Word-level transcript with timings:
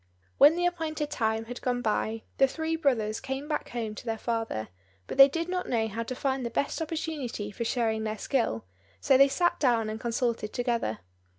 When 0.39 0.55
the 0.55 0.65
appointed 0.65 1.11
time 1.11 1.45
had 1.45 1.61
gone 1.61 1.83
by, 1.83 2.23
the 2.39 2.47
three 2.47 2.75
brothers 2.75 3.19
came 3.19 3.47
back 3.47 3.69
home 3.69 3.93
to 3.93 4.03
their 4.07 4.17
father; 4.17 4.69
but 5.05 5.19
they 5.19 5.27
did 5.29 5.47
not 5.47 5.69
know 5.69 5.87
how 5.87 6.01
to 6.01 6.15
find 6.15 6.43
the 6.43 6.49
best 6.49 6.81
opportunity 6.81 7.51
for 7.51 7.63
showing 7.65 8.03
their 8.03 8.17
skill, 8.17 8.65
so 8.99 9.15
they 9.15 9.27
sat 9.27 9.59
down 9.59 9.91
and 9.91 9.99
consulted 9.99 10.53
together. 10.53 11.01